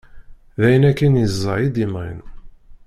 [0.59, 2.19] D ayen akken iẓẓa i d-imɣin.